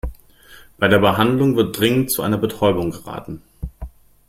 Bei 0.79 0.87
der 0.87 0.97
Behandlung 0.97 1.55
wird 1.55 1.79
dringend 1.79 2.09
zu 2.09 2.23
einer 2.23 2.39
Betäubung 2.39 2.89
geraten. 2.89 3.43